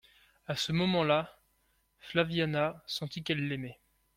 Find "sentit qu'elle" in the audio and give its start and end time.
2.87-3.47